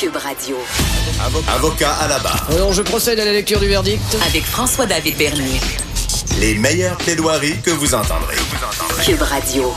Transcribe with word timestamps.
Cube 0.00 0.16
Radio. 0.16 0.56
Avocat 1.54 1.92
à 1.92 2.08
la 2.08 2.18
barre. 2.20 2.48
Alors, 2.50 2.72
je 2.72 2.80
procède 2.80 3.20
à 3.20 3.24
la 3.26 3.32
lecture 3.32 3.60
du 3.60 3.68
verdict. 3.68 4.00
Avec 4.26 4.44
François-David 4.44 5.18
Bernier. 5.18 5.60
Les 6.40 6.54
meilleures 6.54 6.96
plaidoiries 6.96 7.60
que 7.62 7.70
vous 7.70 7.94
entendrez. 7.94 8.36
Cube 9.04 9.20
Radio. 9.20 9.74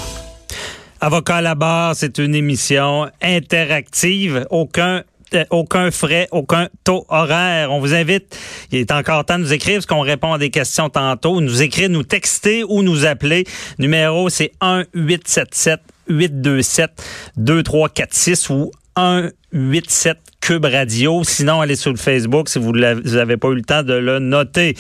Avocat 1.02 1.36
à 1.36 1.42
la 1.42 1.56
barre, 1.56 1.98
c'est 1.98 2.20
une 2.20 2.36
émission 2.36 3.12
interactive. 3.22 4.48
Aucun 4.50 5.04
euh, 5.34 5.44
aucun 5.50 5.92
frais, 5.92 6.30
aucun 6.32 6.70
taux 6.86 7.06
horaire. 7.10 7.74
On 7.74 7.82
vous 7.82 7.94
invite, 7.94 8.38
il 8.72 8.80
est 8.80 8.92
encore 8.94 9.26
temps 9.26 9.40
de 9.40 9.44
nous 9.44 9.52
écrire 9.52 9.76
parce 9.76 9.88
qu'on 9.88 10.00
répond 10.00 10.32
à 10.32 10.38
des 10.38 10.52
questions 10.52 10.90
tantôt. 10.90 11.42
Nous 11.42 11.62
écrire, 11.62 11.90
nous 11.90 12.04
texter 12.04 12.64
ou 12.64 12.82
nous 12.82 13.06
appeler. 13.06 13.44
Numéro, 13.78 14.30
c'est 14.30 14.54
1 14.62 14.86
877 14.94 15.82
827 16.08 16.92
2346 17.36 18.50
ou 18.52 18.72
1 18.96 19.30
87 19.54 20.18
Cube 20.42 20.66
Radio. 20.66 21.24
Sinon, 21.24 21.62
allez 21.62 21.76
sur 21.76 21.92
le 21.92 21.98
Facebook 21.98 22.50
si 22.50 22.60
vous 22.60 22.74
n'avez 22.74 23.38
pas 23.38 23.50
eu 23.50 23.56
le 23.56 23.62
temps 23.62 23.84
de 23.84 23.94
le 23.94 24.20
noter. 24.20 24.74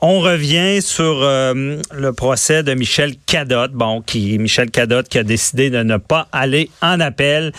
On 0.00 0.20
revient 0.20 0.80
sur 0.80 1.22
euh, 1.22 1.76
le 1.92 2.12
procès 2.12 2.62
de 2.62 2.72
Michel 2.72 3.12
Cadotte. 3.26 3.72
Bon, 3.72 4.00
qui 4.00 4.38
Michel 4.38 4.70
Cadotte 4.70 5.08
qui 5.08 5.18
a 5.18 5.24
décidé 5.24 5.68
de 5.68 5.82
ne 5.82 5.96
pas 5.96 6.28
aller 6.32 6.70
en 6.80 7.00
appel. 7.00 7.52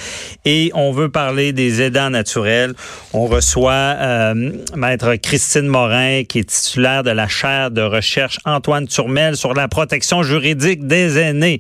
Et 0.46 0.72
on 0.74 0.92
veut 0.92 1.10
parler 1.10 1.52
des 1.52 1.82
aidants 1.82 2.10
naturels. 2.10 2.74
On 3.14 3.26
reçoit 3.28 3.74
euh, 3.74 4.34
Maître 4.76 5.16
Christine 5.16 5.68
Morin, 5.68 6.24
qui 6.24 6.40
est 6.40 6.50
titulaire 6.50 7.04
de 7.04 7.12
la 7.12 7.28
chaire 7.28 7.70
de 7.70 7.82
recherche 7.82 8.40
Antoine 8.46 8.88
Turmel 8.88 9.36
sur 9.36 9.54
la 9.54 9.68
protection 9.68 10.24
juridique 10.24 10.88
des 10.88 11.20
aînés. 11.20 11.60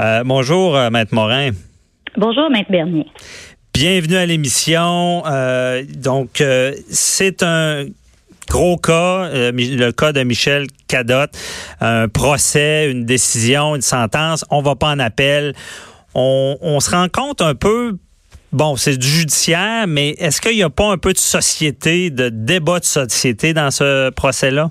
Euh, 0.00 0.22
bonjour, 0.24 0.78
Maître 0.90 1.14
Morin. 1.14 1.50
Bonjour, 2.16 2.50
Maître 2.50 2.70
Bernier. 2.70 3.06
Bienvenue 3.82 4.16
à 4.16 4.26
l'émission. 4.26 5.22
Euh, 5.24 5.82
donc, 5.96 6.42
euh, 6.42 6.74
c'est 6.90 7.42
un 7.42 7.86
gros 8.46 8.76
cas, 8.76 9.24
euh, 9.24 9.52
le 9.52 9.90
cas 9.90 10.12
de 10.12 10.22
Michel 10.22 10.66
Cadotte, 10.86 11.30
un 11.80 12.06
procès, 12.06 12.90
une 12.90 13.06
décision, 13.06 13.74
une 13.74 13.80
sentence. 13.80 14.44
On 14.50 14.60
va 14.60 14.76
pas 14.76 14.88
en 14.88 14.98
appel. 14.98 15.54
On, 16.14 16.58
on 16.60 16.78
se 16.80 16.90
rend 16.90 17.06
compte 17.10 17.40
un 17.40 17.54
peu 17.54 17.96
Bon, 18.52 18.76
c'est 18.76 18.98
du 18.98 19.06
judiciaire, 19.06 19.86
mais 19.88 20.10
est-ce 20.18 20.42
qu'il 20.42 20.56
n'y 20.56 20.62
a 20.62 20.68
pas 20.68 20.90
un 20.90 20.98
peu 20.98 21.14
de 21.14 21.18
société, 21.18 22.10
de 22.10 22.28
débat 22.28 22.80
de 22.80 22.84
société 22.84 23.54
dans 23.54 23.70
ce 23.70 24.10
procès-là? 24.10 24.70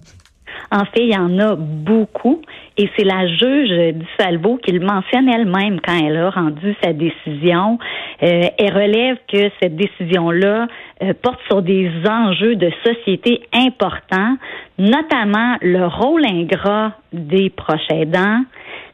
En 0.71 0.85
fait, 0.85 1.01
il 1.01 1.11
y 1.11 1.17
en 1.17 1.39
a 1.39 1.55
beaucoup. 1.55 2.43
Et 2.81 2.89
c'est 2.95 3.03
la 3.03 3.27
juge 3.27 3.93
du 3.93 4.05
Salvo 4.17 4.55
qui 4.55 4.71
le 4.71 4.79
mentionne 4.79 5.27
elle-même 5.27 5.81
quand 5.81 5.99
elle 6.01 6.15
a 6.15 6.29
rendu 6.29 6.73
sa 6.81 6.93
décision. 6.93 7.77
Euh, 8.23 8.43
elle 8.57 8.73
relève 8.73 9.17
que 9.27 9.51
cette 9.61 9.75
décision-là 9.75 10.67
euh, 11.03 11.13
porte 11.21 11.41
sur 11.49 11.61
des 11.61 11.91
enjeux 12.09 12.55
de 12.55 12.71
société 12.85 13.41
importants, 13.53 14.37
notamment 14.77 15.57
le 15.61 15.87
rôle 15.87 16.25
ingrat 16.25 16.93
des 17.11 17.49
proches 17.49 17.91
aidants, 17.91 18.43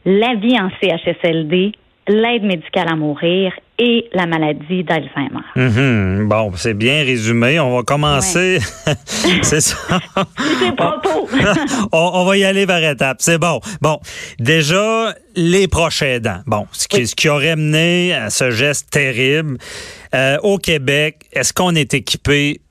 la 0.03 0.33
vie 0.33 0.59
en 0.59 0.71
CHSLD, 0.81 1.73
l'aide 2.07 2.43
médicale 2.43 2.87
à 2.91 2.95
mourir 2.95 3.53
et 3.77 4.07
la 4.13 4.25
maladie 4.25 4.83
d'Alzheimer. 4.83 5.43
Mhm. 5.55 6.27
Bon, 6.27 6.51
c'est 6.55 6.73
bien 6.73 7.03
résumé. 7.03 7.59
On 7.59 7.75
va 7.75 7.83
commencer. 7.83 8.59
c'est 9.41 9.61
ça. 9.61 9.75
c'est 10.35 10.81
on, 11.91 12.11
on, 12.13 12.25
va 12.25 12.37
y 12.37 12.45
aller 12.45 12.65
par 12.65 12.81
étapes. 12.83 13.17
C'est 13.19 13.37
bon. 13.37 13.59
Bon, 13.81 13.99
déjà, 14.39 15.13
les 15.35 15.67
prochains 15.67 16.05
aidants. 16.05 16.41
Bon, 16.45 16.67
ce 16.71 16.87
qui, 16.87 17.05
ce 17.05 17.15
qui 17.15 17.27
aurait 17.27 17.55
mené 17.55 18.13
à 18.13 18.29
ce 18.29 18.51
geste 18.51 18.89
terrible. 18.91 19.57
Euh, 20.13 20.37
au 20.43 20.57
Québec, 20.57 21.25
est-ce 21.33 21.51
qu'on 21.51 21.75
est 21.75 21.93
équipé 21.93 22.61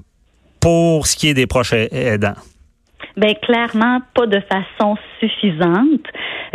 pour 0.60 1.06
ce 1.06 1.16
qui 1.16 1.28
est 1.28 1.34
des 1.34 1.46
prochains 1.46 1.86
aidants? 1.90 2.36
Ben 3.16 3.34
clairement 3.42 4.00
pas 4.14 4.26
de 4.26 4.40
façon 4.40 4.96
suffisante. 5.20 6.02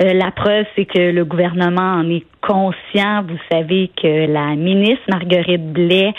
Euh, 0.02 0.14
la 0.14 0.31
preuve, 0.31 0.66
c'est 0.75 0.86
que 0.86 1.12
le 1.12 1.24
gouvernement 1.24 1.94
en 2.00 2.09
est 2.09 2.25
conscient. 2.42 3.24
Vous 3.24 3.40
savez 3.52 3.90
que 3.96 4.31
la 4.31 4.56
ministre 4.56 5.03
Marguerite 5.09 5.72
Blais 5.72 6.14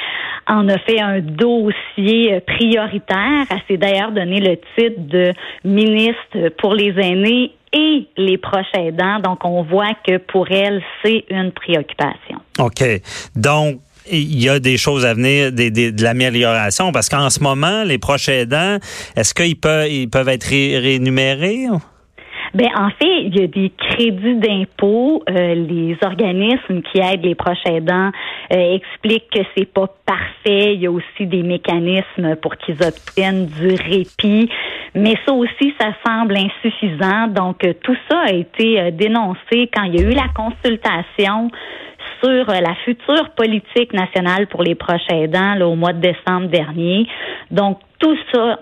en 0.46 0.68
a 0.68 0.78
fait 0.78 1.00
un 1.00 1.20
dossier 1.20 2.34
euh, 2.34 2.40
prioritaire. 2.40 3.46
Elle 3.50 3.62
s'est 3.68 3.76
d'ailleurs 3.76 4.12
donné 4.12 4.40
le 4.40 4.56
titre 4.76 5.00
de 5.00 5.32
ministre 5.64 6.48
pour 6.58 6.74
les 6.74 6.94
aînés 6.98 7.52
et 7.72 8.08
les 8.16 8.38
proches 8.38 8.72
aidants. 8.76 9.20
Donc, 9.20 9.44
on 9.44 9.62
voit 9.62 9.94
que 10.06 10.16
pour 10.16 10.50
elle, 10.50 10.82
c'est 11.04 11.24
une 11.30 11.52
préoccupation. 11.52 12.38
OK. 12.58 12.82
Donc, 13.36 13.80
il 14.12 14.42
y 14.42 14.48
a 14.48 14.58
des 14.58 14.76
choses 14.76 15.04
à 15.04 15.14
venir, 15.14 15.52
des, 15.52 15.70
de 15.70 16.02
l'amélioration, 16.02 16.92
parce 16.92 17.08
qu'en 17.08 17.30
ce 17.30 17.42
moment, 17.42 17.84
les 17.84 17.98
proches 17.98 18.28
aidants, 18.28 18.78
est-ce 19.16 19.34
qu'ils 19.34 19.58
peuvent, 19.58 19.88
ils 19.88 20.08
peuvent 20.08 20.28
être 20.28 20.48
rémunérés? 20.48 21.66
Ben 22.52 22.68
en 22.76 22.90
fait, 22.90 23.22
il 23.22 23.38
y 23.38 23.44
a 23.44 23.46
des 23.46 23.70
crédits 23.78 24.34
d'impôt. 24.34 25.22
Euh, 25.28 25.54
les 25.54 25.96
organismes 26.02 26.82
qui 26.82 26.98
aident 26.98 27.24
les 27.24 27.36
proches 27.36 27.64
aidants 27.64 28.10
euh, 28.52 28.74
expliquent 28.76 29.30
que 29.30 29.40
c'est 29.56 29.72
pas 29.72 29.86
parfait. 30.04 30.74
Il 30.74 30.80
y 30.80 30.86
a 30.86 30.90
aussi 30.90 31.26
des 31.26 31.44
mécanismes 31.44 32.34
pour 32.42 32.56
qu'ils 32.56 32.82
obtiennent 32.82 33.46
du 33.46 33.68
répit. 33.68 34.50
Mais 34.96 35.14
ça 35.24 35.32
aussi, 35.32 35.72
ça 35.80 35.92
semble 36.04 36.36
insuffisant. 36.36 37.28
Donc, 37.28 37.64
euh, 37.64 37.72
tout 37.84 37.96
ça 38.10 38.22
a 38.26 38.32
été 38.32 38.90
dénoncé 38.92 39.70
quand 39.72 39.84
il 39.84 40.00
y 40.00 40.04
a 40.04 40.08
eu 40.08 40.14
la 40.14 40.28
consultation 40.34 41.52
sur 42.22 42.46
la 42.46 42.74
future 42.84 43.30
politique 43.36 43.92
nationale 43.92 44.46
pour 44.46 44.62
les 44.62 44.74
proches 44.74 45.08
aidants 45.10 45.54
là, 45.54 45.66
au 45.66 45.74
mois 45.74 45.92
de 45.92 46.00
décembre 46.00 46.48
dernier. 46.48 47.06
Donc, 47.50 47.78
tout 47.98 48.16
ça 48.32 48.60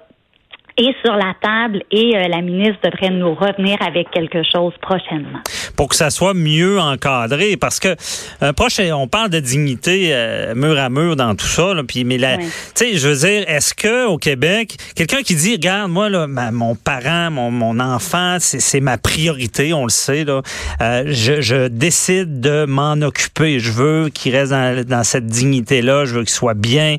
est 0.78 0.94
sur 1.04 1.14
la 1.14 1.34
table 1.42 1.82
et 1.90 2.16
euh, 2.16 2.28
la 2.28 2.40
ministre 2.40 2.78
devrait 2.84 3.10
nous 3.10 3.34
revenir 3.34 3.76
avec 3.82 4.10
quelque 4.10 4.42
chose 4.42 4.72
prochainement. 4.80 5.40
Pour 5.76 5.88
que 5.88 5.96
ça 5.96 6.10
soit 6.10 6.34
mieux 6.34 6.78
encadré, 6.78 7.56
parce 7.56 7.80
que 7.80 7.96
un 8.40 8.52
proche, 8.52 8.80
on 8.80 9.08
parle 9.08 9.30
de 9.30 9.40
dignité 9.40 10.10
euh, 10.12 10.54
mur 10.54 10.78
à 10.78 10.88
mur 10.88 11.16
dans 11.16 11.34
tout 11.34 11.46
ça, 11.46 11.74
là, 11.74 11.82
puis 11.82 12.04
mais 12.04 12.18
tu 12.18 12.44
sais, 12.74 12.96
je 12.96 13.08
veux 13.08 13.28
dire, 13.28 13.44
est-ce 13.48 13.74
que 13.74 14.06
au 14.06 14.18
Québec, 14.18 14.76
quelqu'un 14.94 15.22
qui 15.22 15.34
dit, 15.34 15.52
regarde, 15.52 15.90
moi 15.90 16.08
là, 16.08 16.26
mon 16.26 16.74
parent, 16.74 17.30
mon, 17.30 17.50
mon 17.50 17.80
enfant, 17.80 18.36
c'est 18.40 18.80
ma 18.80 18.98
priorité, 18.98 19.72
on 19.72 19.84
le 19.84 19.90
sait 19.90 20.24
là, 20.24 20.42
euh, 20.80 21.04
je, 21.06 21.40
je, 21.40 21.68
décide 21.68 22.40
de 22.40 22.64
m'en 22.66 22.94
occuper, 23.02 23.58
je 23.58 23.72
veux 23.72 24.08
qu'il 24.08 24.34
reste 24.34 24.50
dans, 24.52 24.84
dans, 24.84 25.04
cette 25.04 25.26
dignité 25.26 25.82
là, 25.82 26.04
je 26.04 26.14
veux 26.14 26.20
qu'il 26.20 26.30
soit 26.30 26.54
bien. 26.54 26.96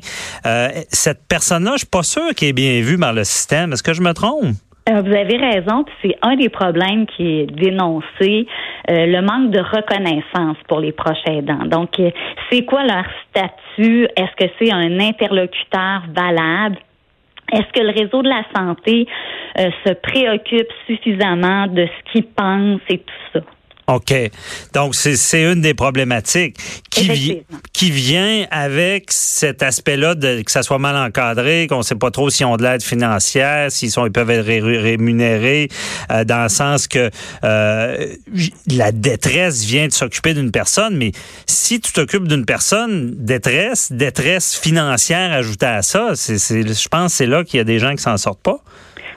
cette 0.90 1.20
personne-là, 1.28 1.72
je 1.74 1.78
suis 1.78 1.86
pas 1.86 2.02
sûr 2.02 2.34
qu'elle 2.34 2.50
est 2.50 2.52
bien 2.52 2.80
vue 2.82 2.98
par 2.98 3.12
le 3.12 3.24
système. 3.24 3.69
Est-ce 3.72 3.82
que 3.82 3.92
je 3.94 4.02
me 4.02 4.12
trompe? 4.12 4.56
Euh, 4.88 5.02
vous 5.02 5.14
avez 5.14 5.36
raison, 5.36 5.84
c'est 6.02 6.16
un 6.22 6.36
des 6.36 6.48
problèmes 6.48 7.06
qui 7.06 7.40
est 7.40 7.46
dénoncé, 7.46 8.46
euh, 8.90 9.06
le 9.06 9.20
manque 9.20 9.50
de 9.50 9.60
reconnaissance 9.60 10.56
pour 10.68 10.80
les 10.80 10.92
proches 10.92 11.24
aidants. 11.26 11.66
Donc, 11.66 12.00
euh, 12.00 12.10
c'est 12.50 12.64
quoi 12.64 12.82
leur 12.84 13.04
statut? 13.28 14.08
Est-ce 14.16 14.34
que 14.36 14.50
c'est 14.58 14.72
un 14.72 14.98
interlocuteur 14.98 16.02
valable? 16.14 16.78
Est-ce 17.52 17.72
que 17.78 17.84
le 17.84 17.90
réseau 17.90 18.22
de 18.22 18.28
la 18.28 18.44
santé 18.54 19.06
se 19.56 19.92
préoccupe 19.92 20.68
suffisamment 20.86 21.66
de 21.66 21.86
ce 21.86 22.12
qu'ils 22.12 22.26
pensent 22.26 22.80
et 22.88 22.98
tout 22.98 23.14
ça? 23.32 23.40
OK. 23.94 24.14
Donc, 24.72 24.94
c'est 24.94 25.42
une 25.42 25.60
des 25.60 25.74
problématiques 25.74 26.56
qui, 26.90 27.42
qui 27.72 27.90
vient 27.90 28.46
avec 28.50 29.06
cet 29.10 29.62
aspect-là 29.62 30.14
de 30.14 30.42
que 30.42 30.50
ça 30.50 30.62
soit 30.62 30.78
mal 30.78 30.96
encadré, 30.96 31.66
qu'on 31.68 31.78
ne 31.78 31.82
sait 31.82 31.96
pas 31.96 32.10
trop 32.10 32.30
s'ils 32.30 32.46
ont 32.46 32.56
de 32.56 32.62
l'aide 32.62 32.82
financière, 32.82 33.70
s'ils 33.72 33.90
sont 33.90 34.06
ils 34.06 34.12
peuvent 34.12 34.30
être 34.30 34.46
rémunérés, 34.46 35.68
euh, 36.10 36.24
dans 36.24 36.44
le 36.44 36.48
sens 36.48 36.86
que 36.86 37.10
euh, 37.44 38.14
la 38.68 38.92
détresse 38.92 39.64
vient 39.64 39.88
de 39.88 39.92
s'occuper 39.92 40.34
d'une 40.34 40.52
personne, 40.52 40.96
mais 40.96 41.12
si 41.46 41.80
tu 41.80 41.92
t'occupes 41.92 42.28
d'une 42.28 42.44
personne, 42.44 43.14
détresse, 43.16 43.90
détresse 43.92 44.56
financière 44.56 45.32
ajoutée 45.32 45.66
à 45.66 45.82
ça, 45.82 46.12
c'est, 46.14 46.38
je 46.38 46.88
pense 46.88 47.12
que 47.12 47.16
c'est 47.16 47.26
là 47.26 47.44
qu'il 47.44 47.58
y 47.58 47.60
a 47.60 47.64
des 47.64 47.78
gens 47.78 47.94
qui 47.94 48.02
s'en 48.02 48.16
sortent 48.16 48.42
pas. 48.42 48.62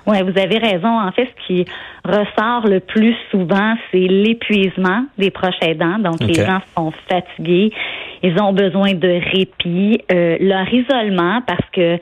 Oui, 0.05 0.17
vous 0.21 0.37
avez 0.37 0.57
raison. 0.57 0.87
En 0.87 1.11
fait, 1.11 1.27
ce 1.27 1.47
qui 1.47 1.65
ressort 2.03 2.67
le 2.67 2.79
plus 2.79 3.15
souvent, 3.31 3.75
c'est 3.91 4.07
l'épuisement 4.07 5.05
des 5.17 5.31
proches 5.31 5.61
aidants. 5.61 5.99
Donc, 5.99 6.19
les 6.19 6.33
gens 6.33 6.59
sont 6.75 6.91
fatigués, 7.09 7.71
ils 8.21 8.41
ont 8.41 8.53
besoin 8.53 8.93
de 8.93 9.21
répit, 9.33 10.01
euh, 10.11 10.37
leur 10.39 10.67
isolement 10.73 11.41
parce 11.47 11.69
que 11.71 11.97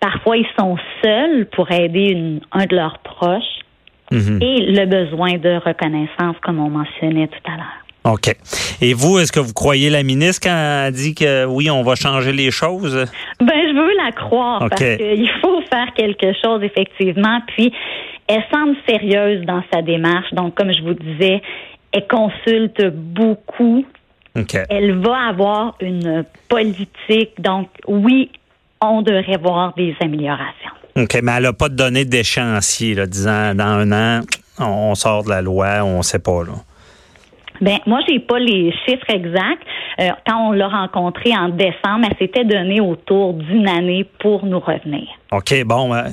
parfois 0.00 0.36
ils 0.36 0.46
sont 0.58 0.76
seuls 1.02 1.46
pour 1.46 1.70
aider 1.70 2.40
un 2.52 2.66
de 2.66 2.74
leurs 2.74 2.98
proches 2.98 3.60
mhm. 4.10 4.42
et 4.42 4.72
le 4.72 4.86
besoin 4.86 5.38
de 5.38 5.56
reconnaissance, 5.64 6.36
comme 6.42 6.58
on 6.58 6.70
mentionnait 6.70 7.28
tout 7.28 7.50
à 7.50 7.56
l'heure. 7.56 7.81
OK. 8.04 8.34
Et 8.80 8.94
vous, 8.94 9.18
est-ce 9.18 9.30
que 9.30 9.40
vous 9.40 9.52
croyez 9.52 9.88
la 9.88 10.02
ministre 10.02 10.48
quand 10.48 10.86
elle 10.86 10.92
dit 10.92 11.14
que 11.14 11.44
oui, 11.44 11.70
on 11.70 11.82
va 11.82 11.94
changer 11.94 12.32
les 12.32 12.50
choses? 12.50 13.06
Ben, 13.38 13.48
je 13.48 13.74
veux 13.74 14.04
la 14.04 14.12
croire 14.12 14.68
parce 14.68 14.82
qu'il 14.82 15.30
faut 15.40 15.60
faire 15.70 15.92
quelque 15.94 16.32
chose, 16.42 16.62
effectivement. 16.62 17.40
Puis, 17.46 17.72
elle 18.26 18.42
semble 18.52 18.76
sérieuse 18.88 19.44
dans 19.46 19.62
sa 19.72 19.82
démarche. 19.82 20.32
Donc, 20.32 20.54
comme 20.54 20.72
je 20.72 20.82
vous 20.82 20.94
disais, 20.94 21.42
elle 21.92 22.06
consulte 22.08 22.84
beaucoup. 22.92 23.84
Elle 24.68 24.98
va 24.98 25.28
avoir 25.28 25.76
une 25.80 26.24
politique. 26.48 27.40
Donc, 27.40 27.68
oui, 27.86 28.30
on 28.80 29.02
devrait 29.02 29.36
voir 29.36 29.74
des 29.74 29.94
améliorations. 30.00 30.72
OK, 30.96 31.18
mais 31.22 31.32
elle 31.36 31.44
n'a 31.44 31.52
pas 31.52 31.68
donné 31.68 32.04
d'échéancier, 32.04 32.94
là, 32.94 33.06
disant 33.06 33.54
dans 33.54 33.64
un 33.64 33.92
an, 33.92 34.22
on 34.58 34.94
sort 34.94 35.24
de 35.24 35.30
la 35.30 35.42
loi, 35.42 35.84
on 35.84 35.98
ne 35.98 36.02
sait 36.02 36.18
pas. 36.18 36.42
Là. 36.44 36.52
Ben 37.62 37.78
moi, 37.86 38.00
j'ai 38.08 38.18
pas 38.18 38.40
les 38.40 38.74
chiffres 38.84 39.08
exacts. 39.08 39.62
Euh, 40.00 40.08
quand 40.26 40.48
on 40.48 40.52
l'a 40.52 40.66
rencontré 40.66 41.30
en 41.34 41.48
décembre, 41.48 42.08
elle 42.10 42.16
s'était 42.18 42.44
donné 42.44 42.80
autour 42.80 43.34
d'une 43.34 43.68
année 43.68 44.04
pour 44.18 44.44
nous 44.44 44.58
revenir. 44.58 45.06
OK, 45.30 45.64
bon. 45.64 45.94
Euh, 45.94 46.08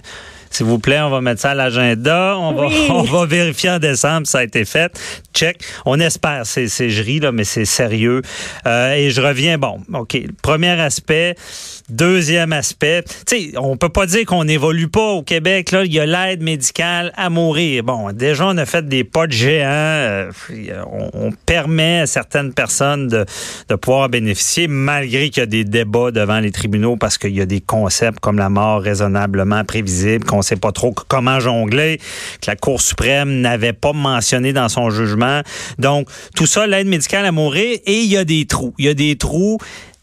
s'il 0.51 0.67
vous 0.67 0.77
plaît, 0.79 0.99
on 1.01 1.09
va 1.09 1.21
mettre 1.21 1.41
ça 1.41 1.51
à 1.51 1.55
l'agenda. 1.55 2.37
On, 2.37 2.53
va, 2.53 2.67
on 2.89 3.01
va 3.01 3.25
vérifier 3.25 3.71
en 3.71 3.79
décembre 3.79 4.27
si 4.27 4.31
ça 4.31 4.39
a 4.39 4.43
été 4.43 4.63
fait. 4.63 4.91
Check. 5.33 5.57
On 5.87 5.99
espère. 5.99 6.45
C'est, 6.45 6.67
c'est 6.67 6.87
là, 6.87 7.31
mais 7.31 7.43
c'est 7.43 7.65
sérieux. 7.65 8.21
Euh, 8.67 8.93
et 8.93 9.09
je 9.09 9.19
reviens, 9.19 9.57
bon, 9.57 9.79
OK. 9.93 10.17
Premier 10.43 10.79
aspect. 10.79 11.35
Deuxième 11.89 12.53
aspect. 12.53 13.03
Tu 13.25 13.51
sais, 13.51 13.57
on 13.57 13.77
peut 13.77 13.89
pas 13.89 14.05
dire 14.05 14.25
qu'on 14.25 14.43
n'évolue 14.43 14.87
pas 14.87 15.11
au 15.11 15.23
Québec. 15.23 15.71
Là, 15.71 15.85
il 15.85 15.93
y 15.93 15.99
a 15.99 16.05
l'aide 16.05 16.41
médicale 16.41 17.11
à 17.15 17.29
mourir. 17.29 17.83
Bon, 17.83 18.11
déjà, 18.11 18.47
on 18.47 18.57
a 18.57 18.65
fait 18.65 18.87
des 18.87 19.03
pas 19.03 19.27
de 19.27 19.31
géants. 19.31 19.67
Euh, 19.69 20.31
on, 21.13 21.31
permet 21.45 22.01
à 22.01 22.05
certaines 22.07 22.53
personnes 22.53 23.07
de, 23.07 23.25
de 23.69 23.75
pouvoir 23.75 24.09
bénéficier, 24.09 24.67
malgré 24.67 25.29
qu'il 25.29 25.41
y 25.41 25.43
a 25.43 25.45
des 25.45 25.63
débats 25.63 26.11
devant 26.11 26.39
les 26.39 26.51
tribunaux 26.51 26.95
parce 26.95 27.17
qu'il 27.17 27.35
y 27.35 27.41
a 27.41 27.45
des 27.45 27.61
concepts 27.61 28.19
comme 28.19 28.37
la 28.37 28.49
mort 28.49 28.81
raisonnablement 28.81 29.63
prévisible 29.63 30.25
on 30.31 30.41
sait 30.41 30.55
pas 30.55 30.71
trop 30.71 30.93
comment 31.07 31.39
jongler, 31.39 31.99
que 32.41 32.49
la 32.49 32.55
Cour 32.55 32.81
suprême 32.81 33.41
n'avait 33.41 33.73
pas 33.73 33.93
mentionné 33.93 34.53
dans 34.53 34.69
son 34.69 34.89
jugement. 34.89 35.41
Donc, 35.77 36.07
tout 36.35 36.45
ça, 36.45 36.67
l'aide 36.67 36.87
médicale 36.87 37.25
à 37.25 37.31
mourir, 37.31 37.79
et 37.85 37.99
il 37.99 38.09
y 38.09 38.17
a 38.17 38.25
des 38.25 38.45
trous. 38.45 38.73
Il 38.77 38.85
y 38.85 38.89
a 38.89 38.93
des 38.93 39.15
trous. 39.15 39.57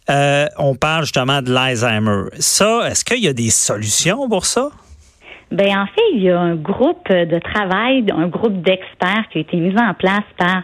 Euh, 0.09 0.47
on 0.59 0.75
parle 0.75 1.03
justement 1.03 1.43
de 1.43 1.53
l'Alzheimer. 1.53 2.31
Ça, 2.39 2.89
est-ce 2.89 3.05
qu'il 3.05 3.25
y 3.25 3.29
a 3.29 3.33
des 3.33 3.51
solutions 3.51 4.29
pour 4.29 4.47
ça? 4.47 4.71
Ben 5.51 5.79
en 5.79 5.87
fait, 5.87 6.03
il 6.15 6.23
y 6.23 6.31
a 6.31 6.41
un 6.41 6.57
groupe 6.57 7.09
de 7.09 7.39
travail, 7.39 8.05
un 8.13 8.27
groupe 8.27 8.63
d'experts 8.63 9.25
qui 9.31 9.39
a 9.39 9.41
été 9.43 9.57
mis 9.57 9.75
en 9.79 9.95
place 9.95 10.25
par 10.37 10.63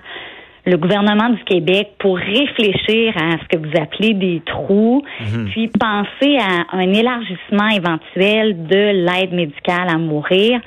le 0.65 0.77
gouvernement 0.77 1.31
du 1.31 1.43
Québec 1.45 1.93
pour 1.99 2.17
réfléchir 2.17 3.15
à 3.17 3.33
ce 3.39 3.49
que 3.49 3.59
vous 3.59 3.81
appelez 3.81 4.15
des 4.15 4.43
trous, 4.47 5.03
mhm. 5.21 5.49
puis 5.51 5.69
penser 5.69 6.39
à 6.39 6.77
un 6.77 6.93
élargissement 6.93 7.69
éventuel 7.69 8.67
de 8.67 9.07
l'aide 9.07 9.33
médicale 9.33 9.89
à 9.89 9.99
mourir, 9.99 10.61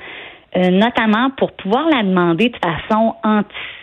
euh, 0.56 0.70
notamment 0.70 1.30
pour 1.36 1.52
pouvoir 1.52 1.88
la 1.88 2.02
demander 2.02 2.50
de 2.50 2.56
façon 2.56 3.14
anticipée. 3.22 3.75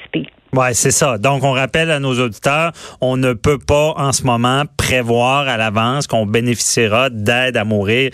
Oui, 0.54 0.68
c'est 0.74 0.92
ça. 0.92 1.18
Donc, 1.18 1.44
on 1.44 1.52
rappelle 1.52 1.90
à 1.90 2.00
nos 2.00 2.14
auditeurs, 2.20 2.72
on 3.02 3.18
ne 3.18 3.34
peut 3.34 3.58
pas 3.58 3.94
en 3.98 4.12
ce 4.12 4.24
moment 4.24 4.64
prévoir 4.78 5.48
à 5.48 5.58
l'avance 5.58 6.06
qu'on 6.06 6.28
bénéficiera 6.28 7.10
d'aide 7.10 7.58
à 7.58 7.64
mourir 7.66 8.12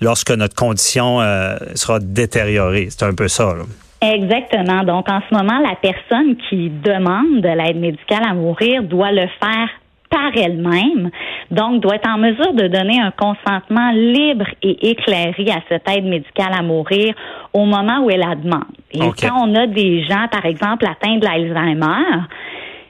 lorsque 0.00 0.30
notre 0.30 0.54
condition 0.54 1.20
euh, 1.20 1.56
sera 1.74 1.98
détériorée. 1.98 2.88
C'est 2.90 3.04
un 3.04 3.14
peu 3.14 3.28
ça. 3.28 3.54
Là. 3.54 3.64
Exactement. 4.00 4.84
Donc, 4.84 5.08
en 5.08 5.20
ce 5.28 5.34
moment, 5.34 5.58
la 5.60 5.76
personne 5.76 6.36
qui 6.48 6.70
demande 6.70 7.40
de 7.40 7.48
l'aide 7.48 7.80
médicale 7.80 8.22
à 8.28 8.34
mourir 8.34 8.82
doit 8.82 9.10
le 9.10 9.26
faire 9.40 9.68
par 10.10 10.30
elle-même, 10.34 11.10
donc 11.50 11.82
doit 11.82 11.96
être 11.96 12.08
en 12.08 12.18
mesure 12.18 12.52
de 12.54 12.68
donner 12.68 13.00
un 13.00 13.10
consentement 13.10 13.90
libre 13.92 14.46
et 14.62 14.90
éclairé 14.90 15.50
à 15.50 15.60
cette 15.68 15.88
aide 15.88 16.04
médicale 16.04 16.52
à 16.52 16.62
mourir 16.62 17.14
au 17.52 17.64
moment 17.64 18.00
où 18.04 18.10
elle 18.10 18.20
la 18.20 18.34
demande. 18.34 18.64
Et 18.92 19.00
quand 19.00 19.46
on 19.46 19.54
a 19.54 19.66
des 19.66 20.04
gens, 20.04 20.28
par 20.30 20.46
exemple, 20.46 20.86
atteints 20.86 21.18
de 21.18 21.24
l'Alzheimer, 21.24 22.24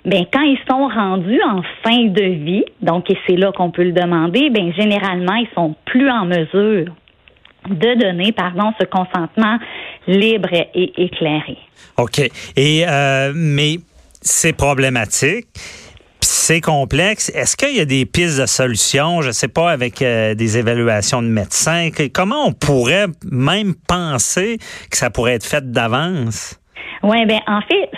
ben 0.05 0.25
quand 0.32 0.43
ils 0.43 0.59
sont 0.69 0.88
rendus 0.88 1.41
en 1.43 1.62
fin 1.82 2.05
de 2.05 2.23
vie, 2.23 2.65
donc 2.81 3.11
et 3.11 3.19
c'est 3.26 3.37
là 3.37 3.53
qu'on 3.53 3.71
peut 3.71 3.85
le 3.85 3.93
demander, 3.93 4.49
ben 4.50 4.73
généralement 4.75 5.35
ils 5.35 5.49
sont 5.55 5.75
plus 5.85 6.09
en 6.09 6.25
mesure 6.25 6.94
de 7.69 8.00
donner, 8.00 8.32
pardon, 8.32 8.73
ce 8.81 8.87
consentement 8.87 9.59
libre 10.06 10.49
et 10.53 11.03
éclairé. 11.03 11.59
OK. 11.99 12.21
Et 12.56 12.85
euh, 12.87 13.32
mais 13.35 13.76
c'est 14.21 14.56
problématique. 14.56 15.47
C'est 16.50 16.62
complexe. 16.62 17.29
Est-ce 17.35 17.59
qu'il 17.59 17.77
y 17.77 17.81
a 17.81 17.85
des 17.85 18.06
pistes 18.06 18.41
de 18.41 18.47
solutions, 18.47 19.21
je 19.21 19.27
ne 19.27 19.33
sais 19.33 19.49
pas, 19.49 19.71
avec 19.71 20.00
euh, 20.00 20.35
des 20.35 20.56
évaluations 20.56 21.21
de 21.21 21.27
médecins? 21.29 21.91
Comment 22.15 22.47
on 22.47 22.55
pourrait 22.55 23.05
même 23.31 23.75
penser 23.87 24.56
que 24.91 24.97
ça 24.97 25.11
pourrait 25.11 25.35
être 25.35 25.45
fait 25.45 25.71
d'avance? 25.71 26.59
Oui, 27.03 27.27
bien, 27.27 27.41
en 27.47 27.61
fait, 27.61 27.91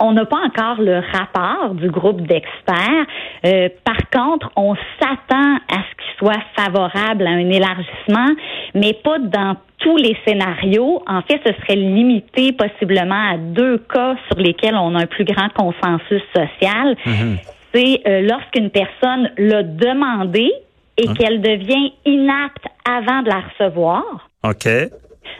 on 0.00 0.12
n'a 0.12 0.26
pas 0.26 0.36
encore 0.36 0.82
le 0.82 1.00
rapport 1.12 1.74
du 1.76 1.88
groupe 1.88 2.20
d'experts. 2.26 3.06
Euh, 3.46 3.70
par 3.86 4.10
contre, 4.12 4.50
on 4.56 4.74
s'attend 5.00 5.54
à 5.72 5.78
ce 5.78 5.96
qu'il 5.96 6.18
soit 6.18 6.42
favorable 6.54 7.26
à 7.26 7.30
un 7.30 7.48
élargissement, 7.48 8.34
mais 8.74 8.92
pas 9.02 9.18
dans 9.18 9.56
tous 9.84 9.96
les 9.98 10.16
scénarios. 10.26 11.02
En 11.06 11.20
fait, 11.22 11.40
ce 11.46 11.52
serait 11.60 11.76
limité 11.76 12.52
possiblement 12.52 13.32
à 13.32 13.36
deux 13.36 13.78
cas 13.78 14.16
sur 14.28 14.40
lesquels 14.40 14.76
on 14.76 14.94
a 14.94 15.02
un 15.02 15.06
plus 15.06 15.24
grand 15.24 15.50
consensus 15.50 16.22
social. 16.34 16.96
Mhm. 17.06 17.38
C'est 17.72 18.00
euh, 18.06 18.22
lorsqu'une 18.22 18.70
personne 18.70 19.30
l'a 19.36 19.62
demandé 19.62 20.50
et 20.96 21.08
hein? 21.08 21.14
qu'elle 21.14 21.40
devient 21.42 21.92
inapte 22.06 22.64
avant 22.88 23.22
de 23.22 23.28
la 23.28 23.42
recevoir. 23.42 24.04
OK. 24.42 24.68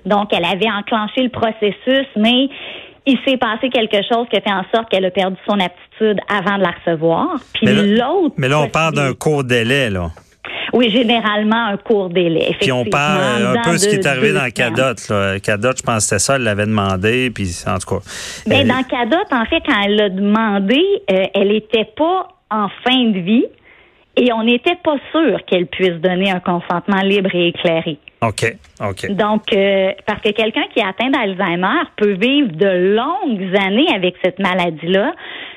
Donc, 0.05 0.32
elle 0.32 0.44
avait 0.44 0.70
enclenché 0.70 1.23
le 1.23 1.31
processus, 1.31 2.06
mais 2.17 2.49
il 3.06 3.19
s'est 3.26 3.38
passé 3.38 3.70
quelque 3.70 4.02
chose 4.06 4.26
qui 4.31 4.37
a 4.37 4.40
fait 4.43 4.52
en 4.52 4.64
sorte 4.75 4.90
qu'elle 4.90 5.05
a 5.06 5.11
perdu 5.11 5.37
son 5.49 5.58
aptitude 5.58 6.19
avant 6.29 6.58
de 6.58 6.62
la 6.62 6.73
recevoir. 6.73 7.37
Puis 7.55 7.67
l'autre. 7.67 8.35
Mais 8.37 8.49
là, 8.49 8.61
on 8.61 8.69
parle 8.69 8.94
d'un 8.94 9.14
court 9.14 9.44
délai, 9.44 9.88
là. 9.88 10.11
Oui, 10.75 10.91
généralement 10.91 11.67
un 11.67 11.76
court 11.76 12.09
délai. 12.11 12.56
Puis 12.61 12.73
on 12.73 12.85
parle 12.85 13.56
un 13.56 13.62
peu 13.62 13.73
de 13.73 13.76
ce 13.76 13.88
qui 13.88 13.94
est 13.94 14.06
arrivé 14.06 14.32
dans 14.32 14.50
Cadot. 14.50 14.94
Là. 15.09 15.38
Cadot, 15.38 15.71
je 15.76 15.82
pense 15.82 15.99
que 15.99 16.00
c'était 16.03 16.19
ça, 16.19 16.35
elle 16.35 16.43
l'avait 16.43 16.67
demandé, 16.67 17.31
puis 17.31 17.49
en 17.65 17.79
tout 17.79 17.94
cas. 17.94 18.03
Bien, 18.44 18.65
dans 18.65 18.82
Cadot, 18.82 19.25
en 19.31 19.44
fait, 19.44 19.62
quand 19.65 19.82
elle 19.85 19.94
l'a 19.94 20.09
demandé, 20.09 20.82
euh, 21.12 21.26
elle 21.32 21.49
n'était 21.49 21.88
pas 21.97 22.26
en 22.50 22.69
fin 22.85 23.05
de 23.05 23.21
vie 23.21 23.47
et 24.17 24.32
on 24.32 24.43
n'était 24.43 24.76
pas 24.82 24.97
sûr 25.12 25.38
qu'elle 25.47 25.67
puisse 25.67 26.00
donner 26.00 26.32
un 26.32 26.41
consentement 26.41 27.03
libre 27.03 27.31
et 27.35 27.49
éclairé. 27.49 27.99
OK, 28.21 28.56
OK. 28.81 29.11
Donc, 29.12 29.43
euh, 29.53 29.93
parce 30.06 30.21
que 30.23 30.31
quelqu'un 30.31 30.65
qui 30.73 30.81
est 30.81 30.85
atteint 30.85 31.11
d'Alzheimer 31.11 31.82
peut 31.97 32.15
vivre 32.15 32.50
de 32.50 32.97
longues 32.97 33.55
années 33.61 33.87
avec 33.94 34.17
cette 34.25 34.41
maladie-là. 34.41 35.15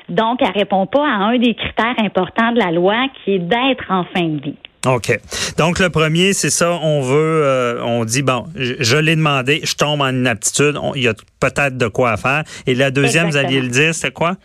Donc, 0.08 0.40
elle 0.42 0.56
répond 0.56 0.86
pas 0.86 1.04
à 1.04 1.24
un 1.24 1.38
des 1.38 1.54
critères 1.54 1.96
importants 1.98 2.52
de 2.52 2.58
la 2.58 2.70
loi 2.70 2.94
qui 3.24 3.34
est 3.34 3.38
d'être 3.40 3.90
en 3.90 4.04
fin 4.14 4.22
de 4.22 4.40
vie. 4.42 4.56
OK. 4.94 5.18
Donc, 5.58 5.78
le 5.78 5.90
premier, 5.90 6.32
c'est 6.32 6.50
ça, 6.50 6.72
on 6.82 7.02
veut, 7.02 7.42
euh, 7.44 7.82
on 7.84 8.04
dit, 8.04 8.22
bon, 8.22 8.44
je, 8.56 8.96
l'ai 8.96 9.16
demandé, 9.16 9.60
je 9.62 9.74
tombe 9.74 10.00
en 10.00 10.08
inaptitude, 10.08 10.78
il 10.94 11.02
y 11.02 11.08
a 11.08 11.14
peut-être 11.40 11.76
de 11.76 11.88
quoi 11.88 12.16
faire. 12.16 12.42
Et 12.66 12.74
la 12.74 12.90
deuxième, 12.90 13.28
vous 13.28 13.36
alliez 13.36 13.60
le 13.60 13.68
dire, 13.68 13.94
c'est 13.94 14.12
quoi? 14.12 14.36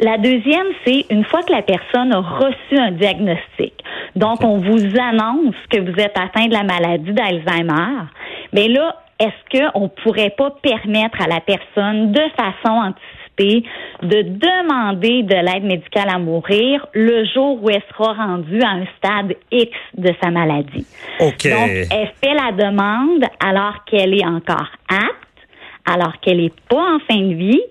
La 0.00 0.16
deuxième, 0.16 0.66
c'est 0.86 1.04
une 1.10 1.24
fois 1.24 1.42
que 1.42 1.52
la 1.52 1.60
personne 1.60 2.12
a 2.12 2.20
reçu 2.20 2.78
un 2.78 2.92
diagnostic. 2.92 3.74
Donc, 4.16 4.42
on 4.42 4.56
vous 4.56 4.98
annonce 4.98 5.54
que 5.70 5.78
vous 5.78 6.00
êtes 6.00 6.16
atteint 6.16 6.46
de 6.46 6.54
la 6.54 6.62
maladie 6.62 7.12
d'Alzheimer. 7.12 8.06
Mais 8.54 8.68
là, 8.68 8.96
est-ce 9.18 9.58
qu'on 9.58 9.90
pourrait 10.02 10.34
pas 10.36 10.50
permettre 10.62 11.20
à 11.20 11.28
la 11.28 11.40
personne, 11.40 12.12
de 12.12 12.22
façon 12.36 12.72
anticipée, 12.72 13.19
de 13.38 14.22
demander 14.22 15.22
de 15.22 15.34
l'aide 15.34 15.64
médicale 15.64 16.08
à 16.08 16.18
mourir 16.18 16.86
le 16.92 17.24
jour 17.32 17.62
où 17.62 17.70
elle 17.70 17.82
sera 17.90 18.12
rendue 18.12 18.60
à 18.62 18.70
un 18.70 18.84
stade 18.98 19.36
X 19.50 19.70
de 19.96 20.12
sa 20.22 20.30
maladie? 20.30 20.86
OK. 21.20 21.48
Donc, 21.48 21.70
elle 21.90 22.12
fait 22.22 22.34
la 22.34 22.52
demande 22.52 23.24
alors 23.44 23.84
qu'elle 23.86 24.14
est 24.14 24.26
encore 24.26 24.70
apte, 24.88 25.48
alors 25.86 26.18
qu'elle 26.20 26.38
n'est 26.38 26.52
pas 26.68 26.96
en 26.96 26.98
fin 27.08 27.20
de 27.20 27.34
vie, 27.34 27.62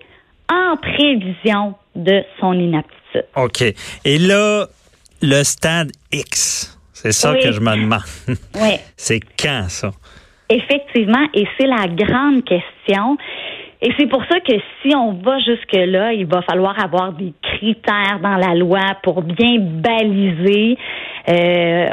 en 0.51 0.78
prévision 0.78 1.75
de 1.96 2.24
son 2.39 2.54
inaptitude. 2.54 3.25
OK. 3.36 3.62
Et 4.06 4.18
là, 4.18 4.66
le 5.22 5.44
stade 5.44 5.92
X, 6.12 6.80
c'est 6.94 7.12
ça 7.12 7.36
que 7.36 7.51
je 7.51 7.60
me 7.60 7.75
demande. 7.75 8.01
oui. 8.56 8.75
C'est 8.98 9.22
quand 9.39 9.66
ça? 9.70 9.92
Effectivement, 10.51 11.28
et 11.36 11.48
c'est 11.60 11.68
la 11.68 11.88
grande 11.88 12.44
question. 12.44 13.18
Et 13.82 13.92
c'est 13.98 14.08
pour 14.08 14.24
ça 14.26 14.40
que 14.42 14.54
si 14.82 14.94
on 14.96 15.14
va 15.14 15.40
jusque-là, 15.40 16.14
il 16.14 16.26
va 16.26 16.42
falloir 16.42 16.78
avoir 16.84 17.14
des 17.14 17.34
critères 17.42 18.20
dans 18.22 18.36
la 18.36 18.54
loi 18.54 18.82
pour 19.04 19.22
bien 19.22 19.58
baliser. 19.60 20.78
Euh, 21.30 21.88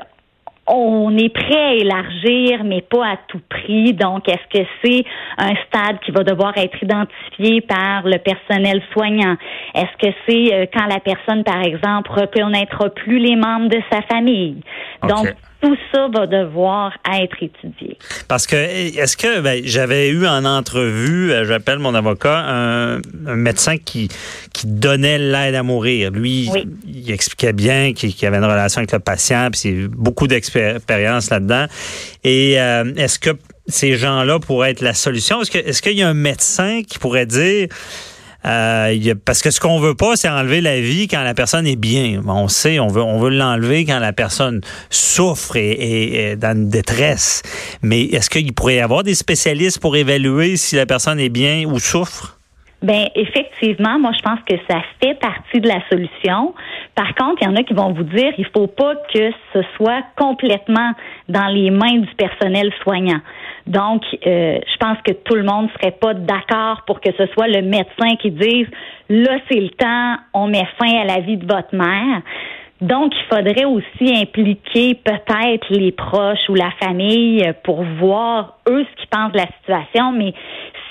on 0.66 1.16
est 1.16 1.28
prêt 1.28 1.64
à 1.64 1.74
élargir, 1.74 2.64
mais 2.64 2.80
pas 2.80 3.06
à 3.06 3.16
tout 3.28 3.40
prix. 3.48 3.92
Donc, 3.94 4.28
est-ce 4.28 4.58
que 4.58 4.66
c'est 4.82 5.04
un 5.38 5.54
stade 5.66 6.00
qui 6.04 6.10
va 6.10 6.24
devoir 6.24 6.58
être 6.58 6.82
identifié 6.82 7.60
par 7.60 8.02
le 8.04 8.18
personnel 8.18 8.82
soignant? 8.92 9.36
Est-ce 9.74 10.06
que 10.06 10.12
c'est 10.26 10.54
euh, 10.54 10.66
quand 10.74 10.86
la 10.86 10.98
personne, 10.98 11.44
par 11.44 11.62
exemple, 11.62 12.10
reconnaîtra 12.10 12.90
plus 12.90 13.18
les 13.18 13.36
membres 13.36 13.68
de 13.68 13.80
sa 13.92 14.02
famille? 14.02 14.60
Donc, 15.08 15.28
tout 15.66 15.76
ça 15.92 16.08
va 16.08 16.26
devoir 16.26 16.92
être 17.12 17.42
étudié. 17.42 17.98
Parce 18.28 18.46
que 18.46 18.54
est-ce 18.56 19.16
que 19.16 19.40
ben, 19.40 19.62
j'avais 19.64 20.10
eu 20.10 20.26
en 20.26 20.44
entrevue, 20.44 21.32
euh, 21.32 21.44
j'appelle 21.44 21.80
mon 21.80 21.94
avocat, 21.94 22.38
un, 22.38 23.00
médecin 23.34 23.76
qui 23.76 24.08
qui 24.52 24.68
donnait 24.68 25.18
l'aide 25.18 25.56
à 25.56 25.62
mourir. 25.64 26.10
Lui, 26.12 26.48
il 26.86 27.10
expliquait 27.10 27.52
bien 27.52 27.92
qu'il 27.92 28.14
avait 28.26 28.36
une 28.36 28.44
relation 28.44 28.78
avec 28.78 28.92
le 28.92 29.00
patient, 29.00 29.48
puis 29.50 29.60
c'est 29.60 29.88
beaucoup 29.88 30.28
d'expérience 30.28 31.30
là-dedans. 31.30 31.66
Et 32.22 32.60
euh, 32.60 32.84
est-ce 32.96 33.18
que 33.18 33.30
ces 33.66 33.96
gens-là 33.96 34.38
pourraient 34.38 34.70
être 34.70 34.82
la 34.82 34.94
solution? 34.94 35.42
Est-ce 35.42 35.82
qu'il 35.82 35.98
y 35.98 36.02
a 36.02 36.08
un 36.08 36.14
médecin 36.14 36.82
qui 36.86 36.98
pourrait 36.98 37.26
dire 37.26 37.68
euh, 38.46 39.14
parce 39.24 39.42
que 39.42 39.50
ce 39.50 39.60
qu'on 39.60 39.78
veut 39.78 39.94
pas, 39.94 40.16
c'est 40.16 40.28
enlever 40.28 40.60
la 40.60 40.80
vie 40.80 41.08
quand 41.08 41.22
la 41.22 41.34
personne 41.34 41.66
est 41.66 41.76
bien. 41.76 42.20
On 42.26 42.48
sait, 42.48 42.78
on 42.78 42.88
veut, 42.88 43.02
on 43.02 43.18
veut 43.18 43.30
l'enlever 43.30 43.84
quand 43.84 43.98
la 43.98 44.12
personne 44.12 44.60
souffre 44.90 45.56
et, 45.56 46.30
est 46.30 46.36
dans 46.36 46.56
une 46.56 46.68
détresse. 46.68 47.42
Mais 47.82 48.02
est-ce 48.02 48.30
qu'il 48.30 48.52
pourrait 48.52 48.76
y 48.76 48.80
avoir 48.80 49.02
des 49.02 49.14
spécialistes 49.14 49.80
pour 49.80 49.96
évaluer 49.96 50.56
si 50.56 50.76
la 50.76 50.86
personne 50.86 51.18
est 51.18 51.28
bien 51.28 51.64
ou 51.66 51.78
souffre? 51.78 52.36
Ben 52.82 53.08
effectivement, 53.14 53.98
moi 53.98 54.12
je 54.16 54.22
pense 54.22 54.38
que 54.46 54.54
ça 54.68 54.82
fait 55.02 55.14
partie 55.14 55.60
de 55.60 55.66
la 55.66 55.80
solution. 55.88 56.54
Par 56.94 57.14
contre, 57.14 57.42
il 57.42 57.46
y 57.46 57.48
en 57.48 57.56
a 57.56 57.62
qui 57.62 57.72
vont 57.72 57.92
vous 57.92 58.04
dire 58.04 58.32
il 58.36 58.46
faut 58.54 58.66
pas 58.66 58.94
que 59.12 59.30
ce 59.54 59.60
soit 59.76 60.02
complètement 60.16 60.92
dans 61.28 61.46
les 61.46 61.70
mains 61.70 61.98
du 61.98 62.14
personnel 62.16 62.70
soignant. 62.82 63.20
Donc, 63.66 64.02
euh, 64.26 64.58
je 64.64 64.76
pense 64.78 64.98
que 65.04 65.12
tout 65.12 65.34
le 65.34 65.42
monde 65.42 65.68
serait 65.80 65.92
pas 65.92 66.14
d'accord 66.14 66.82
pour 66.86 67.00
que 67.00 67.10
ce 67.18 67.26
soit 67.26 67.48
le 67.48 67.62
médecin 67.62 68.14
qui 68.20 68.30
dise 68.30 68.68
là 69.08 69.38
c'est 69.50 69.60
le 69.60 69.70
temps, 69.70 70.16
on 70.34 70.46
met 70.46 70.66
fin 70.78 71.00
à 71.00 71.04
la 71.04 71.20
vie 71.20 71.36
de 71.36 71.46
votre 71.46 71.74
mère. 71.74 72.22
Donc, 72.80 73.12
il 73.14 73.34
faudrait 73.34 73.64
aussi 73.64 74.14
impliquer 74.14 74.94
peut-être 74.94 75.66
les 75.70 75.92
proches 75.92 76.48
ou 76.50 76.54
la 76.54 76.70
famille 76.72 77.42
pour 77.64 77.82
voir 77.82 78.58
eux 78.68 78.84
ce 78.84 79.00
qu'ils 79.00 79.08
pensent 79.08 79.32
de 79.32 79.38
la 79.38 79.48
situation. 79.60 80.12
Mais 80.12 80.34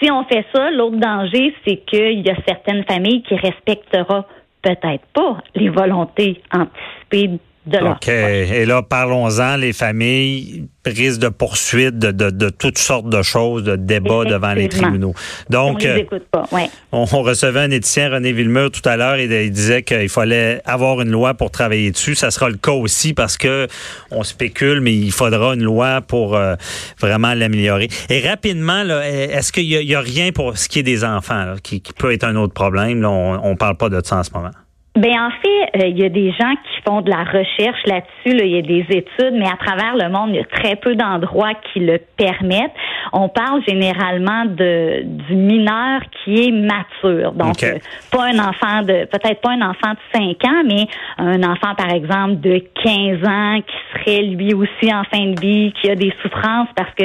si 0.01 0.11
on 0.11 0.23
fait 0.23 0.45
ça, 0.53 0.71
l'autre 0.71 0.97
danger, 0.97 1.53
c'est 1.65 1.77
qu'il 1.85 2.25
y 2.25 2.29
a 2.29 2.35
certaines 2.47 2.83
familles 2.85 3.21
qui 3.21 3.35
respecteront 3.35 4.23
peut-être 4.63 5.05
pas 5.13 5.37
les 5.53 5.69
volontés 5.69 6.41
anticipées 6.51 7.39
OK. 7.67 8.07
Et 8.07 8.65
là, 8.65 8.81
parlons-en, 8.83 9.57
les 9.57 9.73
familles 9.73 10.67
prises 10.83 11.17
de 11.17 11.29
poursuites 11.29 11.97
de, 11.97 12.11
de, 12.11 12.29
de, 12.29 12.49
toutes 12.49 12.77
sortes 12.77 13.09
de 13.09 13.21
choses, 13.23 13.63
de 13.63 13.75
débats 13.75 14.23
devant 14.23 14.53
les 14.53 14.69
tribunaux. 14.69 15.15
Donc, 15.49 15.83
on, 15.83 15.95
les 15.95 16.07
pas. 16.31 16.47
Ouais. 16.51 16.69
on, 16.91 17.05
recevait 17.05 17.61
un 17.61 17.71
éthicien, 17.71 18.09
René 18.11 18.33
Villemur, 18.33 18.69
tout 18.69 18.87
à 18.87 18.95
l'heure, 18.97 19.15
et 19.15 19.45
il 19.45 19.51
disait 19.51 19.81
qu'il 19.81 20.09
fallait 20.09 20.61
avoir 20.65 21.01
une 21.01 21.09
loi 21.09 21.33
pour 21.33 21.49
travailler 21.49 21.91
dessus. 21.91 22.13
Ça 22.13 22.29
sera 22.29 22.49
le 22.49 22.57
cas 22.57 22.71
aussi 22.71 23.13
parce 23.13 23.37
que 23.37 23.67
on 24.11 24.23
spécule, 24.23 24.79
mais 24.81 24.93
il 24.93 25.11
faudra 25.11 25.55
une 25.55 25.63
loi 25.63 26.01
pour 26.01 26.35
euh, 26.35 26.55
vraiment 26.99 27.33
l'améliorer. 27.33 27.89
Et 28.09 28.27
rapidement, 28.27 28.83
est-ce 28.83 29.51
qu'il 29.51 29.65
y, 29.65 29.95
a 29.95 30.01
rien 30.01 30.31
pour 30.31 30.57
ce 30.57 30.69
qui 30.69 30.79
est 30.79 30.83
des 30.83 31.03
enfants, 31.03 31.55
qui, 31.63 31.81
qui, 31.81 31.93
peut 31.93 32.13
être 32.13 32.25
un 32.25 32.35
autre 32.35 32.53
problème? 32.53 33.01
Là, 33.01 33.09
on 33.09 33.49
ne 33.49 33.55
parle 33.55 33.77
pas 33.77 33.89
de 33.89 33.99
ça 34.03 34.17
en 34.17 34.23
ce 34.23 34.31
moment. 34.31 34.51
Ben 34.95 35.11
en 35.11 35.29
fait, 35.29 35.83
euh, 35.83 35.87
il 35.87 35.99
y 35.99 36.05
a 36.05 36.09
des 36.09 36.31
gens 36.31 36.53
qui 36.53 36.81
font 36.87 37.01
de 37.01 37.09
la 37.09 37.25
recherche 37.25 37.81
là-dessus. 37.85 38.39
Il 38.45 38.47
y 38.47 38.57
a 38.57 38.61
des 38.61 38.85
études, 38.95 39.33
mais 39.33 39.47
à 39.47 39.57
travers 39.57 39.93
le 39.97 40.09
monde, 40.09 40.29
il 40.29 40.37
y 40.37 40.39
a 40.39 40.45
très 40.45 40.77
peu 40.77 40.95
d'endroits 40.95 41.53
qui 41.73 41.81
le 41.81 41.99
permettent. 42.15 42.71
On 43.11 43.27
parle 43.27 43.61
généralement 43.67 44.45
de 44.45 45.03
du 45.03 45.35
mineur 45.35 45.99
qui 46.23 46.47
est 46.47 46.51
mature, 46.51 47.33
donc 47.33 47.61
euh, 47.63 47.77
pas 48.09 48.23
un 48.23 48.39
enfant 48.39 48.83
de 48.83 49.05
peut-être 49.05 49.41
pas 49.41 49.51
un 49.51 49.61
enfant 49.61 49.91
de 49.91 50.17
5 50.17 50.45
ans, 50.45 50.63
mais 50.65 50.87
un 51.17 51.43
enfant 51.43 51.75
par 51.75 51.91
exemple 51.91 52.39
de 52.39 52.63
15 52.83 53.27
ans 53.27 53.59
qui 53.61 53.99
serait 53.99 54.21
lui 54.23 54.53
aussi 54.53 54.93
en 54.93 55.03
fin 55.03 55.25
de 55.25 55.39
vie, 55.39 55.73
qui 55.81 55.89
a 55.89 55.95
des 55.95 56.13
souffrances 56.21 56.69
parce 56.75 56.93
que 56.97 57.03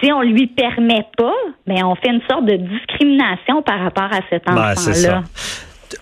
si 0.00 0.12
on 0.12 0.22
lui 0.22 0.46
permet 0.46 1.04
pas, 1.16 1.34
ben 1.66 1.84
on 1.84 1.96
fait 1.96 2.10
une 2.10 2.22
sorte 2.30 2.44
de 2.44 2.56
discrimination 2.56 3.62
par 3.62 3.80
rapport 3.80 4.04
à 4.12 4.20
cet 4.30 4.44
ben, 4.46 4.72
enfant-là 4.72 5.22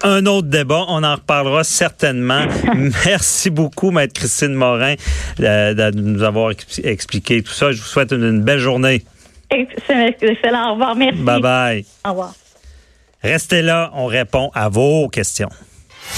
un 0.02 0.26
autre 0.26 0.48
débat. 0.48 0.84
On 0.88 1.02
en 1.02 1.14
reparlera 1.14 1.64
certainement. 1.64 2.46
Merci 3.06 3.50
beaucoup, 3.50 3.90
Maître 3.90 4.14
Christine 4.14 4.54
Morin, 4.54 4.94
de, 5.38 5.90
nous 6.00 6.22
avoir 6.22 6.52
expliqué 6.82 7.42
tout 7.42 7.52
ça. 7.52 7.72
Je 7.72 7.78
vous 7.78 7.86
souhaite 7.86 8.12
une, 8.12 8.42
belle 8.42 8.58
journée. 8.58 9.02
Excellent. 9.50 10.70
Au 10.70 10.72
revoir. 10.72 10.96
Merci. 10.96 11.20
Bye 11.20 11.40
bye. 11.40 11.84
Au 12.04 12.10
revoir. 12.10 12.34
Restez 13.22 13.62
là. 13.62 13.90
On 13.94 14.06
répond 14.06 14.50
à 14.54 14.68
vos 14.68 15.08
questions. 15.08 15.50